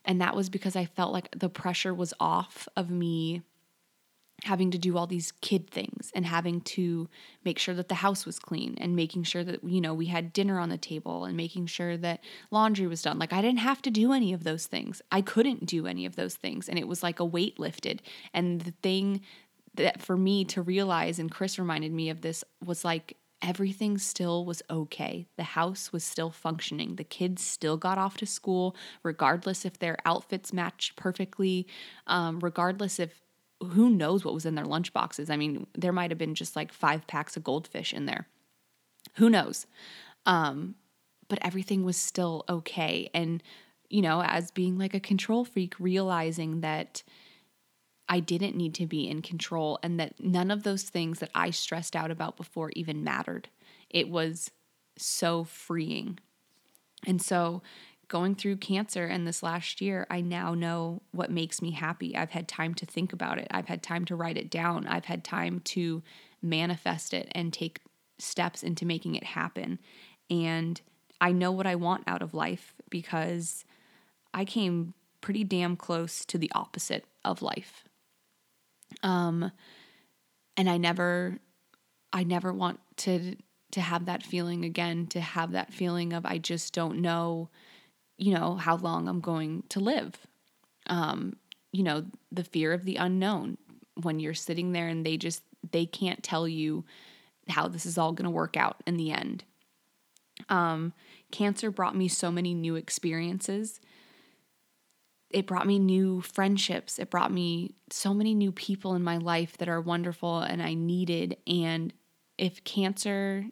[0.03, 3.41] And that was because I felt like the pressure was off of me
[4.43, 7.09] having to do all these kid things and having to
[7.43, 10.31] make sure that the house was clean and making sure that you know we had
[10.31, 13.17] dinner on the table and making sure that laundry was done.
[13.17, 15.01] Like i didn't have to do any of those things.
[15.11, 18.03] I couldn't do any of those things and it was like a weight lifted.
[18.33, 19.21] And the thing
[19.77, 24.45] that for me to realize and chris reminded me of this was like everything still
[24.45, 25.27] was okay.
[25.37, 26.95] The house was still functioning.
[26.95, 31.67] The kids still got off to school, regardless if their outfits matched perfectly,
[32.07, 33.21] um, regardless if
[33.61, 35.29] who knows what was in their lunch boxes.
[35.29, 38.27] I mean, there might have been just like five packs of goldfish in there.
[39.15, 39.65] Who knows?
[40.25, 40.75] Um,
[41.27, 43.09] but everything was still okay.
[43.13, 43.41] And,
[43.89, 47.03] you know, as being like a control freak, realizing that
[48.09, 51.49] I didn't need to be in control and that none of those things that I
[51.49, 53.49] stressed out about before even mattered.
[53.89, 54.51] It was
[54.97, 56.19] so freeing.
[57.05, 57.61] And so,
[58.07, 62.15] going through cancer and this last year, I now know what makes me happy.
[62.15, 65.05] I've had time to think about it, I've had time to write it down, I've
[65.05, 66.01] had time to
[66.41, 67.81] manifest it and take
[68.17, 69.79] steps into making it happen.
[70.29, 70.79] And
[71.19, 73.65] I know what I want out of life because
[74.33, 77.86] I came pretty damn close to the opposite of life.
[79.03, 79.51] Um,
[80.55, 81.39] and I never,
[82.11, 83.35] I never want to
[83.71, 85.07] to have that feeling again.
[85.07, 87.49] To have that feeling of I just don't know,
[88.17, 90.15] you know, how long I'm going to live.
[90.87, 91.35] Um,
[91.71, 93.57] you know, the fear of the unknown
[94.01, 96.85] when you're sitting there and they just they can't tell you
[97.49, 99.43] how this is all going to work out in the end.
[100.49, 100.93] Um,
[101.31, 103.79] cancer brought me so many new experiences
[105.29, 106.99] it brought me new friendships.
[106.99, 110.73] It brought me so many new people in my life that are wonderful and I
[110.73, 111.37] needed.
[111.45, 111.93] And
[112.37, 113.45] if cancer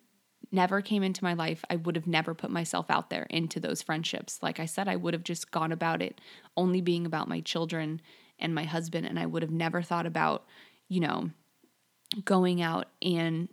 [0.51, 3.81] never came into my life, I would have never put myself out there into those
[3.81, 4.39] friendships.
[4.41, 6.21] Like I said, I would have just gone about it
[6.55, 8.01] only being about my children
[8.39, 9.05] and my husband.
[9.05, 10.45] And I would have never thought about,
[10.87, 11.31] you know,
[12.23, 13.49] going out and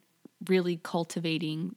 [0.49, 1.75] really cultivating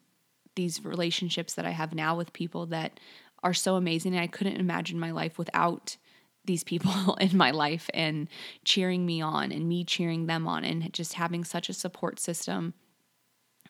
[0.56, 3.00] these relationships that I have now with people that
[3.44, 4.14] are so amazing.
[4.14, 5.98] And I couldn't imagine my life without
[6.46, 8.28] these people in my life and
[8.64, 12.74] cheering me on and me cheering them on and just having such a support system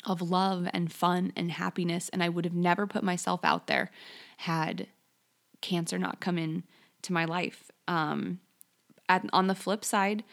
[0.06, 2.10] of love and fun and happiness.
[2.10, 3.92] And I would have never put myself out there
[4.38, 4.88] had
[5.62, 6.64] cancer not come in
[7.04, 7.72] to my life.
[7.88, 8.40] Um
[9.08, 10.24] at, on the flip side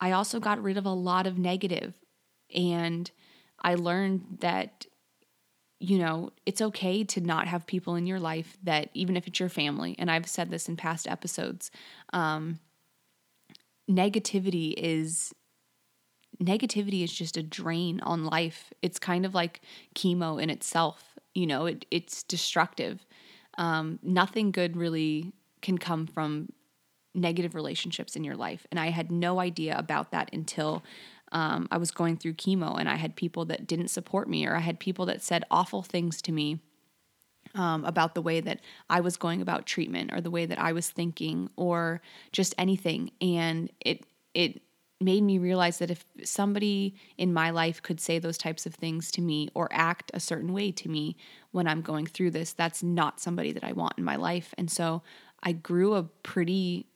[0.00, 1.94] I also got rid of a lot of negative.
[2.54, 3.10] And
[3.62, 4.86] I learned that
[5.80, 9.38] you know, it's okay to not have people in your life that, even if it's
[9.38, 11.70] your family, and I've said this in past episodes,
[12.12, 12.58] um,
[13.88, 15.32] negativity is
[16.42, 18.72] negativity is just a drain on life.
[18.82, 19.60] It's kind of like
[19.94, 21.18] chemo in itself.
[21.34, 23.04] You know, it, it's destructive.
[23.56, 26.52] Um, nothing good really can come from
[27.14, 28.66] negative relationships in your life.
[28.70, 30.84] And I had no idea about that until
[31.32, 34.56] um, I was going through chemo and I had people that didn't support me, or
[34.56, 36.60] I had people that said awful things to me
[37.54, 38.60] um, about the way that
[38.90, 42.00] I was going about treatment, or the way that I was thinking, or
[42.32, 43.10] just anything.
[43.20, 44.62] And it it
[45.00, 49.10] made me realize that if somebody in my life could say those types of things
[49.12, 51.16] to me or act a certain way to me
[51.52, 54.52] when I'm going through this, that's not somebody that I want in my life.
[54.58, 55.02] And so
[55.42, 56.86] I grew a pretty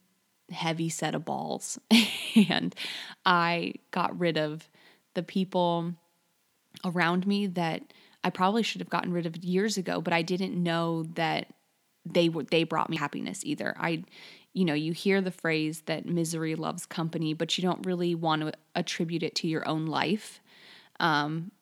[0.52, 1.78] heavy set of balls.
[2.48, 2.74] and
[3.24, 4.68] I got rid of
[5.14, 5.94] the people
[6.84, 7.82] around me that
[8.24, 11.48] I probably should have gotten rid of years ago, but I didn't know that
[12.04, 13.74] they were they brought me happiness either.
[13.78, 14.04] I
[14.54, 18.42] you know, you hear the phrase that misery loves company, but you don't really want
[18.42, 20.40] to attribute it to your own life.
[21.00, 21.52] Um,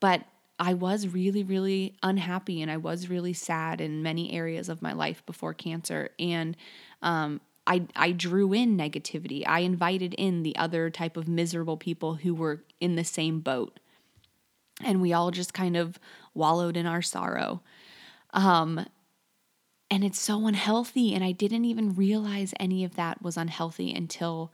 [0.00, 0.24] but
[0.58, 4.92] I was really, really unhappy and I was really sad in many areas of my
[4.92, 6.10] life before cancer.
[6.18, 6.56] And
[7.02, 9.44] um, I, I drew in negativity.
[9.46, 13.78] I invited in the other type of miserable people who were in the same boat.
[14.82, 15.98] And we all just kind of
[16.34, 17.62] wallowed in our sorrow.
[18.32, 18.86] Um,
[19.90, 21.14] and it's so unhealthy.
[21.14, 24.52] And I didn't even realize any of that was unhealthy until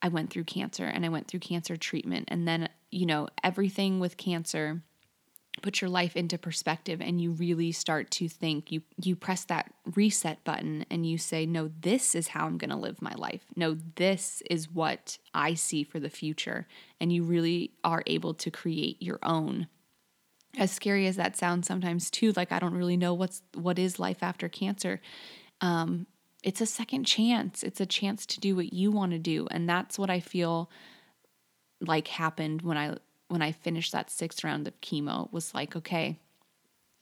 [0.00, 2.28] I went through cancer and I went through cancer treatment.
[2.28, 4.82] And then, you know, everything with cancer
[5.62, 9.72] put your life into perspective and you really start to think you you press that
[9.94, 13.44] reset button and you say no this is how I'm going to live my life.
[13.56, 16.66] No this is what I see for the future.
[17.00, 19.68] And you really are able to create your own.
[20.56, 23.98] As scary as that sounds sometimes too like I don't really know what's what is
[23.98, 25.00] life after cancer
[25.60, 26.06] um
[26.44, 27.62] it's a second chance.
[27.62, 29.48] It's a chance to do what you want to do.
[29.50, 30.70] And that's what I feel
[31.80, 32.96] like happened when I
[33.28, 36.18] when I finished that sixth round of chemo was like, okay,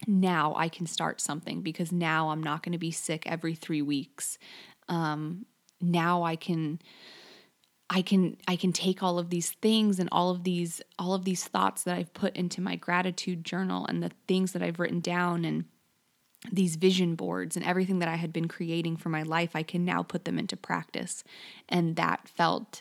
[0.07, 3.83] now I can start something because now I'm not going to be sick every three
[3.83, 4.39] weeks.
[4.89, 5.47] Um,
[5.81, 6.81] now I can.
[7.91, 11.27] I can I can take all of these things and all of these all of
[11.27, 15.01] these thoughts that I've put into my gratitude journal and the things that I've written
[15.01, 15.67] down and
[16.51, 19.85] these vision boards and everything that I had been creating for my life I can
[19.85, 21.23] now put them into practice
[21.69, 22.81] and that felt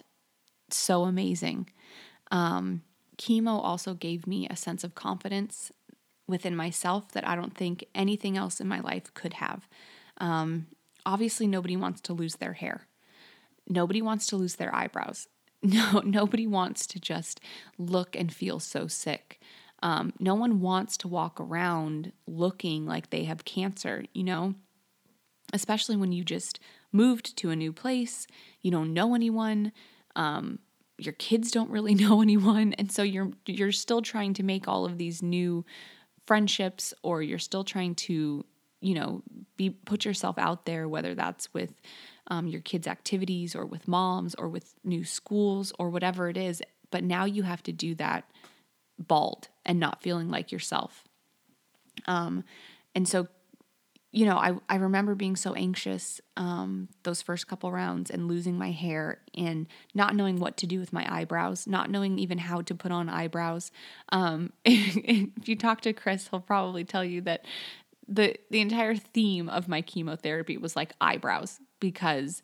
[0.70, 1.70] so amazing
[2.32, 2.82] um,
[3.22, 5.72] chemo also gave me a sense of confidence
[6.28, 9.68] within myself that I don't think anything else in my life could have.
[10.18, 10.68] Um,
[11.06, 12.88] obviously, nobody wants to lose their hair.
[13.68, 15.28] Nobody wants to lose their eyebrows.
[15.64, 17.40] No, nobody wants to just
[17.78, 19.40] look and feel so sick.
[19.84, 24.56] Um, no one wants to walk around looking like they have cancer, you know?
[25.54, 26.60] Especially when you just
[26.92, 28.26] moved to a new place,
[28.62, 29.72] you don't know anyone,
[30.16, 30.58] um,
[31.02, 34.86] your kids don't really know anyone, and so you're you're still trying to make all
[34.86, 35.66] of these new
[36.26, 38.46] friendships, or you're still trying to,
[38.80, 39.24] you know,
[39.58, 41.74] be put yourself out there, whether that's with
[42.28, 46.62] um, your kids' activities or with moms or with new schools or whatever it is.
[46.92, 48.30] But now you have to do that
[49.00, 51.06] bald and not feeling like yourself.
[52.06, 52.44] Um,
[52.96, 53.28] and so,
[54.12, 58.58] you know, I, I remember being so anxious um, those first couple rounds and losing
[58.58, 62.62] my hair and not knowing what to do with my eyebrows, not knowing even how
[62.62, 63.72] to put on eyebrows.
[64.10, 67.46] Um, if you talk to Chris, he'll probably tell you that
[68.08, 72.44] the the entire theme of my chemotherapy was like eyebrows because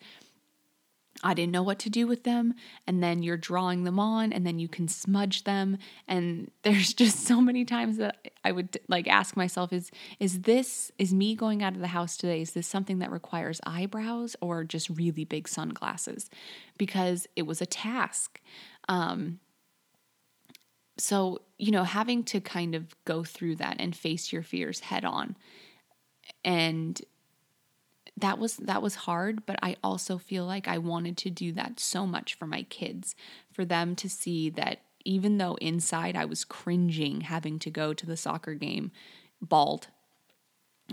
[1.23, 2.53] I didn't know what to do with them.
[2.85, 5.77] And then you're drawing them on, and then you can smudge them.
[6.07, 10.91] And there's just so many times that I would like ask myself, is is this
[10.97, 12.41] is me going out of the house today?
[12.41, 16.29] Is this something that requires eyebrows or just really big sunglasses?
[16.77, 18.41] Because it was a task.
[18.89, 19.39] Um,
[20.99, 25.05] so, you know, having to kind of go through that and face your fears head
[25.05, 25.35] on
[26.43, 27.01] and
[28.17, 31.79] that was that was hard but i also feel like i wanted to do that
[31.79, 33.15] so much for my kids
[33.51, 38.05] for them to see that even though inside i was cringing having to go to
[38.05, 38.91] the soccer game
[39.41, 39.87] bald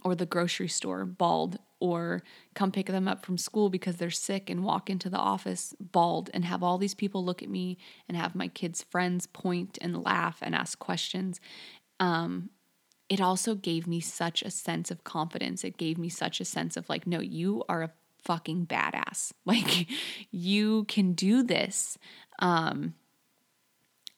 [0.03, 2.23] or the grocery store bald or
[2.55, 6.31] come pick them up from school because they're sick and walk into the office bald
[6.35, 10.03] and have all these people look at me and have my kids friends point and
[10.03, 11.41] laugh and ask questions
[12.01, 12.51] um,
[13.15, 15.63] it also gave me such a sense of confidence.
[15.63, 17.93] It gave me such a sense of like, no, you are a
[18.25, 19.33] fucking badass.
[19.45, 19.87] Like,
[20.33, 21.97] you can do this.
[22.41, 22.95] Um,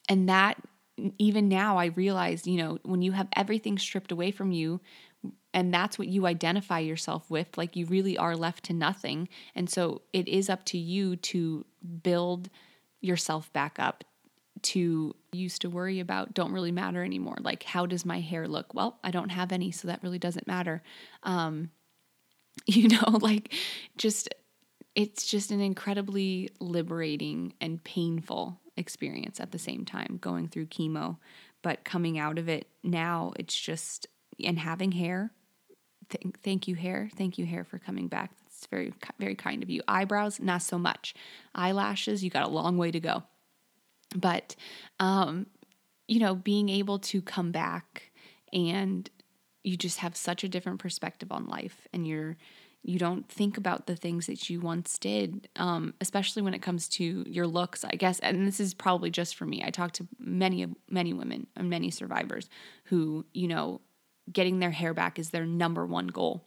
[0.09, 0.56] and that,
[1.18, 4.80] even now, I realized, you know, when you have everything stripped away from you,
[5.52, 9.28] and that's what you identify yourself with, like, you really are left to nothing.
[9.54, 11.66] And so it is up to you to
[12.02, 12.48] build
[13.02, 14.04] yourself back up,
[14.62, 17.36] to used to worry about don't really matter anymore.
[17.40, 18.74] Like, how does my hair look?
[18.74, 20.82] Well, I don't have any, so that really doesn't matter.
[21.22, 21.70] Um,
[22.66, 23.54] you know, like,
[23.96, 24.28] just
[24.94, 31.18] it's just an incredibly liberating and painful experience at the same time going through chemo.
[31.62, 34.06] But coming out of it now, it's just,
[34.42, 35.32] and having hair.
[36.08, 37.10] Th- thank you, hair.
[37.16, 38.30] Thank you, hair, for coming back.
[38.46, 39.82] It's very, very kind of you.
[39.86, 41.14] Eyebrows, not so much.
[41.54, 43.22] Eyelashes, you got a long way to go.
[44.16, 44.57] But,
[44.98, 45.46] um,
[46.09, 48.11] you know, being able to come back
[48.52, 49.09] and
[49.62, 52.37] you just have such a different perspective on life and you're,
[52.83, 56.88] you don't think about the things that you once did, um, especially when it comes
[56.88, 58.20] to your looks, I guess.
[58.20, 59.64] And this is probably just for me.
[59.64, 62.48] I talk to many, of many women and many survivors
[62.85, 63.81] who, you know,
[64.33, 66.44] getting their hair back is their number one goal.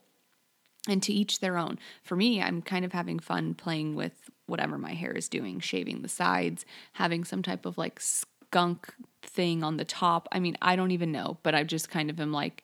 [0.89, 1.77] And to each their own.
[2.01, 6.01] For me, I'm kind of having fun playing with whatever my hair is doing, shaving
[6.01, 10.27] the sides, having some type of like skunk thing on the top.
[10.31, 12.63] I mean, I don't even know, but I just kind of am like,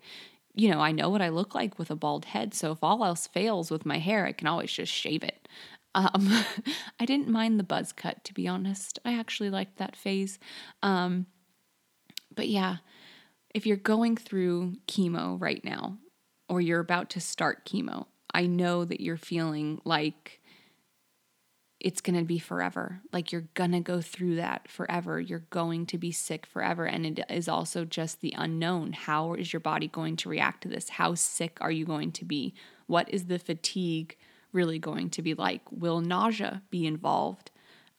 [0.55, 2.53] you know, I know what I look like with a bald head.
[2.53, 5.47] So if all else fails with my hair, I can always just shave it.
[5.93, 6.29] Um,
[6.99, 8.99] I didn't mind the buzz cut, to be honest.
[9.05, 10.39] I actually liked that phase.
[10.81, 11.27] Um,
[12.33, 12.77] but yeah,
[13.53, 15.97] if you're going through chemo right now,
[16.49, 20.41] or you're about to start chemo, I know that you're feeling like
[21.79, 22.99] it's going to be forever.
[23.13, 25.21] Like you're going to go through that forever.
[25.21, 26.85] You're going to be sick forever.
[26.85, 28.91] And it is also just the unknown.
[28.91, 30.89] How is your body going to react to this?
[30.89, 32.53] How sick are you going to be?
[32.87, 34.17] What is the fatigue
[34.51, 35.61] really going to be like?
[35.71, 37.51] Will nausea be involved?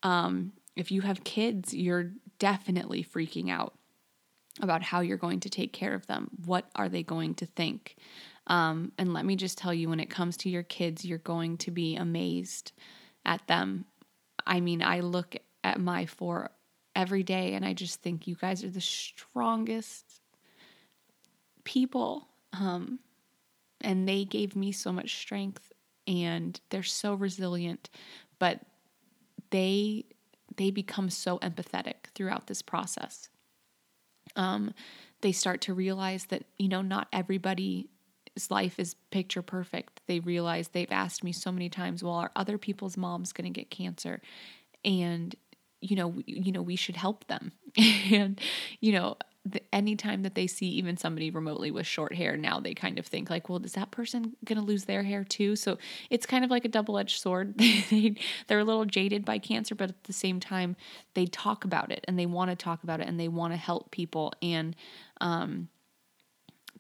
[0.03, 3.73] Um, if you have kids, you're definitely freaking out
[4.61, 6.29] about how you're going to take care of them.
[6.45, 7.97] What are they going to think?
[8.47, 11.57] Um, and let me just tell you, when it comes to your kids, you're going
[11.59, 12.73] to be amazed
[13.25, 13.87] at them.
[14.47, 16.51] I mean, I look at my four
[16.95, 20.21] every day and I just think you guys are the strongest
[21.65, 22.29] people.
[22.53, 23.01] Um,
[23.81, 25.73] and they gave me so much strength
[26.07, 27.91] and they're so resilient,
[28.39, 28.61] but
[29.51, 30.05] they
[30.57, 33.29] they become so empathetic throughout this process.
[34.37, 34.73] Um,
[35.21, 37.91] they start to realize that you know not everybody
[38.51, 40.01] life is picture perfect.
[40.07, 43.61] They realize they've asked me so many times, well, are other people's moms going to
[43.61, 44.21] get cancer?
[44.85, 45.35] And
[45.81, 47.53] you know, you know, we should help them.
[47.77, 48.41] and,
[48.81, 52.75] you know, the, anytime that they see even somebody remotely with short hair, now they
[52.75, 55.55] kind of think like, well, is that person going to lose their hair too?
[55.55, 55.79] So
[56.11, 57.57] it's kind of like a double edged sword.
[57.91, 58.17] they,
[58.49, 60.75] they're a little jaded by cancer, but at the same time,
[61.15, 63.59] they talk about it and they want to talk about it and they want to
[63.59, 64.33] help people.
[64.43, 64.75] And,
[65.21, 65.69] um,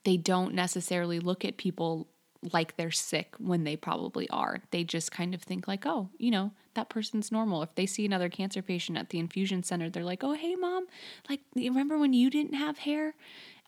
[0.06, 2.06] they don't necessarily look at people
[2.52, 4.62] like they're sick when they probably are.
[4.70, 7.64] They just kind of think like, oh, you know, that person's normal.
[7.64, 10.86] If they see another cancer patient at the infusion center, they're like, oh, hey, mom,
[11.28, 13.16] like, remember when you didn't have hair?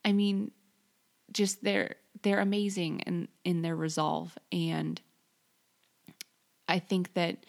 [0.04, 0.52] I mean,
[1.32, 5.00] just they're they're amazing in in their resolve, and
[6.68, 7.44] I think that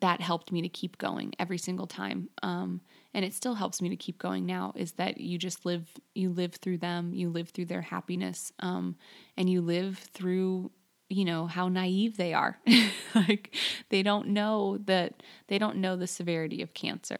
[0.00, 2.28] that helped me to keep going every single time.
[2.42, 2.82] Um,
[3.16, 6.28] and it still helps me to keep going now is that you just live you
[6.28, 8.94] live through them you live through their happiness um,
[9.36, 10.70] and you live through
[11.08, 12.58] you know how naive they are
[13.14, 13.56] like
[13.88, 17.16] they don't know that they don't know the severity of cancer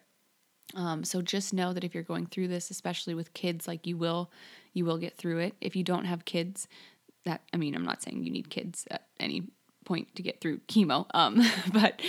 [0.74, 3.97] um, so just know that if you're going through this especially with kids like you
[3.97, 4.31] will
[4.74, 6.68] you will get through it if you don't have kids
[7.24, 9.43] that i mean i'm not saying you need kids at any
[9.87, 11.41] point to get through chemo um,
[11.72, 12.03] but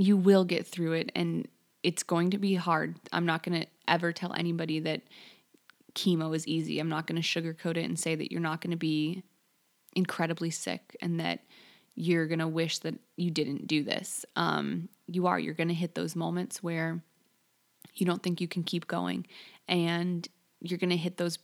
[0.00, 1.46] you will get through it and
[1.82, 2.96] it's going to be hard.
[3.12, 5.02] I'm not going to ever tell anybody that
[5.94, 6.78] chemo is easy.
[6.78, 9.22] I'm not going to sugarcoat it and say that you're not going to be
[9.94, 11.40] incredibly sick and that
[11.94, 14.24] you're going to wish that you didn't do this.
[14.36, 15.38] Um, you are.
[15.38, 17.02] You're going to hit those moments where
[17.94, 19.26] you don't think you can keep going.
[19.68, 20.26] And
[20.60, 21.38] you're going to hit those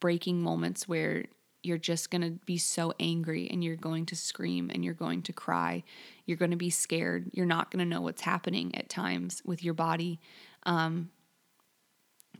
[0.00, 1.24] breaking moments where
[1.62, 5.22] you're just going to be so angry and you're going to scream and you're going
[5.22, 5.82] to cry.
[6.24, 7.30] You're going to be scared.
[7.32, 10.20] You're not going to know what's happening at times with your body.
[10.64, 11.10] Um,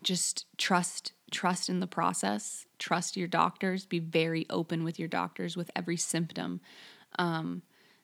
[0.02, 5.56] just trust trust in the process trust your doctors be very open with your doctors
[5.56, 6.60] with every symptom
[7.18, 7.62] um,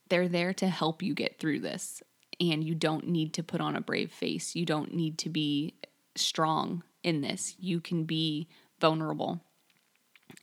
[0.09, 2.03] they're there to help you get through this
[2.41, 5.75] and you don't need to put on a brave face you don't need to be
[6.17, 8.49] strong in this you can be
[8.81, 9.41] vulnerable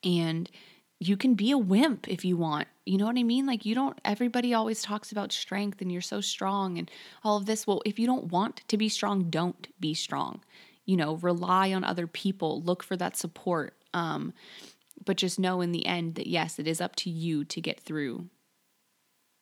[0.04, 0.50] and
[1.00, 2.68] you can be a wimp if you want.
[2.86, 3.46] You know what I mean?
[3.48, 6.90] Like, you don't, everybody always talks about strength and you're so strong and
[7.24, 7.66] all of this.
[7.66, 10.42] Well, if you don't want to be strong, don't be strong.
[10.86, 13.76] You know, rely on other people, look for that support.
[13.94, 14.34] Um,
[15.04, 17.80] but just know in the end that yes, it is up to you to get
[17.80, 18.30] through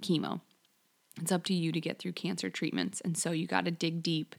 [0.02, 0.42] chemo.
[1.22, 3.02] It's up to you to get through cancer treatments.
[3.02, 4.36] And so you got to dig deep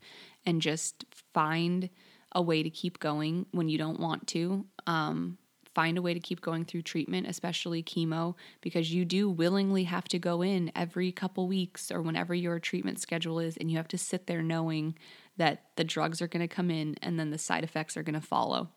[0.46, 1.90] and just find
[2.32, 4.64] a way to keep going when you don't want to.
[4.86, 5.36] Um,
[5.74, 10.04] find a way to keep going through treatment, especially chemo, because you do willingly have
[10.08, 13.88] to go in every couple weeks or whenever your treatment schedule is, and you have
[13.88, 14.96] to sit there knowing
[15.36, 18.18] that the drugs are going to come in and then the side effects are going
[18.18, 18.68] to follow.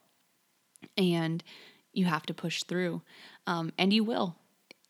[0.97, 1.43] And
[1.93, 3.01] you have to push through.
[3.47, 4.35] Um, and you will.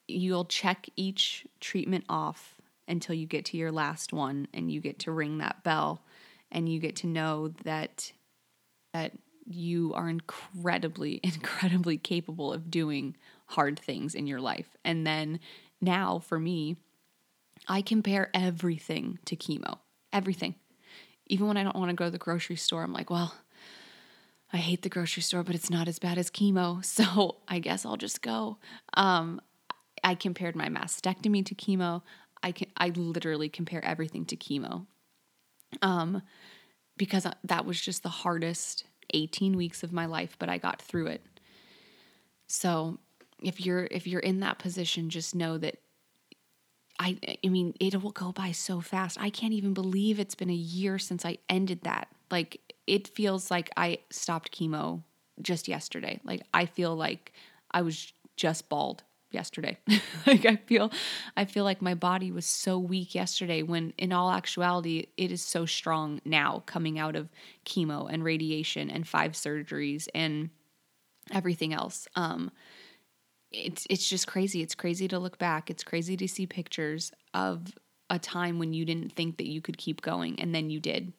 [0.07, 2.55] You'll check each treatment off
[2.87, 6.03] until you get to your last one and you get to ring that bell
[6.51, 8.11] and you get to know that
[8.93, 9.13] that
[9.45, 13.15] you are incredibly, incredibly capable of doing
[13.47, 14.75] hard things in your life.
[14.83, 15.39] And then
[15.81, 16.77] now for me,
[17.67, 19.79] I compare everything to chemo.
[20.11, 20.55] Everything.
[21.27, 23.33] Even when I don't want to go to the grocery store, I'm like, well,
[24.51, 26.83] I hate the grocery store, but it's not as bad as chemo.
[26.93, 28.57] So I guess I'll just go.
[28.93, 29.41] Um,
[30.03, 32.01] I compared my mastectomy to chemo.
[32.43, 34.85] I can I literally compare everything to chemo.
[35.81, 36.21] Um,
[36.97, 38.83] because that was just the hardest
[39.13, 41.21] 18 weeks of my life, but I got through it.
[42.47, 42.99] So,
[43.41, 45.75] if you're if you're in that position, just know that
[46.99, 49.17] I I mean, it will go by so fast.
[49.19, 52.07] I can't even believe it's been a year since I ended that.
[52.31, 55.03] Like it feels like I stopped chemo
[55.41, 56.19] just yesterday.
[56.23, 57.33] Like I feel like
[57.71, 59.03] I was just bald
[59.33, 59.77] yesterday.
[60.27, 60.91] like I feel
[61.35, 65.41] I feel like my body was so weak yesterday when in all actuality it is
[65.41, 67.29] so strong now coming out of
[67.65, 70.49] chemo and radiation and five surgeries and
[71.31, 72.07] everything else.
[72.15, 72.51] Um
[73.51, 74.61] it's it's just crazy.
[74.61, 75.69] It's crazy to look back.
[75.69, 77.77] It's crazy to see pictures of
[78.09, 81.13] a time when you didn't think that you could keep going and then you did.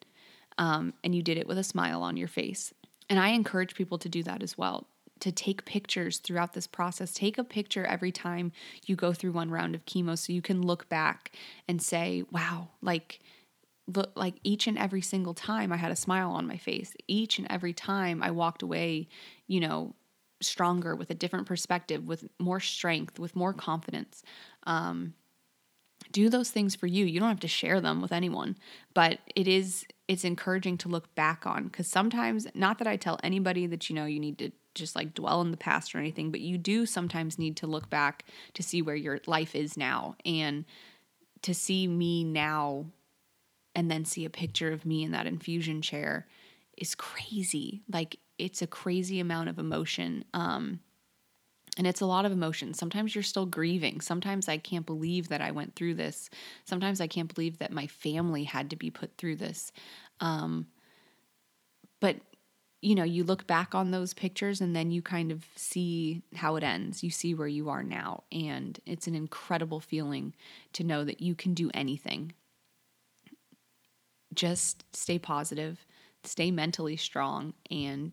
[0.56, 2.72] Um, and you did it with a smile on your face.
[3.10, 4.86] And I encourage people to do that as well
[5.24, 7.14] to take pictures throughout this process.
[7.14, 8.52] Take a picture every time
[8.84, 11.32] you go through one round of chemo so you can look back
[11.66, 13.20] and say, wow, like,
[13.86, 16.94] look, like each and every single time I had a smile on my face.
[17.08, 19.08] Each and every time I walked away,
[19.46, 19.94] you know,
[20.42, 24.22] stronger with a different perspective, with more strength, with more confidence.
[24.64, 25.14] Um,
[26.12, 27.06] do those things for you.
[27.06, 28.58] You don't have to share them with anyone,
[28.92, 33.18] but it is it's encouraging to look back on because sometimes not that I tell
[33.22, 36.30] anybody that you know you need to just like dwell in the past or anything,
[36.30, 40.16] but you do sometimes need to look back to see where your life is now
[40.24, 40.64] and
[41.42, 42.86] to see me now
[43.74, 46.26] and then see a picture of me in that infusion chair
[46.76, 47.82] is crazy.
[47.92, 50.24] Like it's a crazy amount of emotion.
[50.32, 50.80] Um,
[51.76, 52.72] and it's a lot of emotion.
[52.72, 54.00] Sometimes you're still grieving.
[54.00, 56.30] Sometimes I can't believe that I went through this.
[56.64, 59.72] Sometimes I can't believe that my family had to be put through this.
[60.20, 60.68] Um,
[62.00, 62.16] but
[62.84, 66.56] you know, you look back on those pictures and then you kind of see how
[66.56, 67.02] it ends.
[67.02, 68.24] You see where you are now.
[68.30, 70.34] And it's an incredible feeling
[70.74, 72.32] to know that you can do anything.
[74.34, 75.86] Just stay positive,
[76.24, 78.12] stay mentally strong, and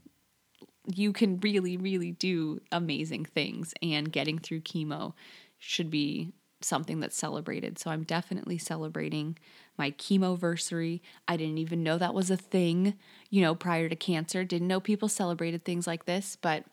[0.87, 3.73] you can really, really do amazing things.
[3.81, 5.13] And getting through chemo
[5.57, 7.77] should be something that's celebrated.
[7.77, 9.37] So I'm definitely celebrating
[9.77, 11.01] my chemoversary.
[11.27, 12.95] I didn't even know that was a thing,
[13.29, 14.43] you know, prior to cancer.
[14.43, 16.65] Didn't know people celebrated things like this, but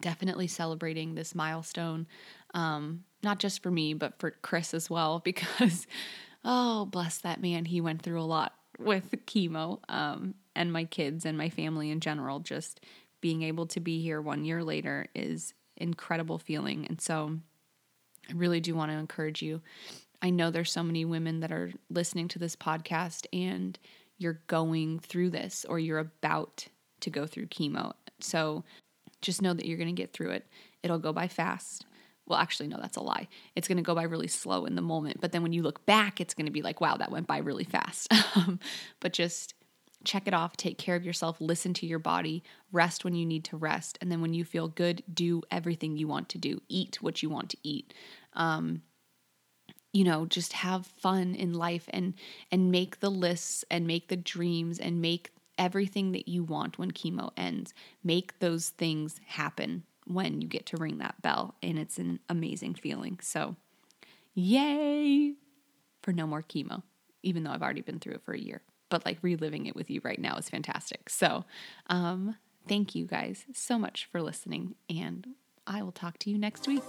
[0.00, 2.06] definitely celebrating this milestone.
[2.54, 5.86] Um, not just for me, but for Chris as well, because
[6.44, 9.80] oh, bless that man, he went through a lot with chemo.
[9.88, 12.80] Um, and my kids and my family in general, just
[13.20, 16.86] being able to be here one year later is incredible feeling.
[16.86, 17.38] And so
[18.28, 19.60] I really do want to encourage you.
[20.20, 23.78] I know there's so many women that are listening to this podcast and
[24.18, 26.66] you're going through this or you're about
[27.00, 27.92] to go through chemo.
[28.20, 28.64] So
[29.22, 30.46] just know that you're going to get through it.
[30.82, 31.86] It'll go by fast.
[32.26, 33.28] Well, actually, no, that's a lie.
[33.56, 35.20] It's going to go by really slow in the moment.
[35.20, 37.38] But then when you look back, it's going to be like, wow, that went by
[37.38, 38.12] really fast.
[39.00, 39.54] but just
[40.04, 43.44] check it off, take care of yourself, listen to your body, rest when you need
[43.44, 43.98] to rest.
[44.00, 47.30] And then when you feel good, do everything you want to do, eat what you
[47.30, 47.94] want to eat.
[48.34, 48.82] Um,
[49.92, 52.14] you know just have fun in life and
[52.50, 56.90] and make the lists and make the dreams and make everything that you want when
[56.90, 57.74] chemo ends
[58.04, 62.74] make those things happen when you get to ring that bell and it's an amazing
[62.74, 63.56] feeling so
[64.34, 65.34] yay
[66.02, 66.82] for no more chemo
[67.22, 69.90] even though i've already been through it for a year but like reliving it with
[69.90, 71.10] you right now is fantastic.
[71.10, 71.44] So,
[71.88, 72.36] um,
[72.66, 75.26] thank you guys so much for listening, and
[75.66, 76.82] I will talk to you next week.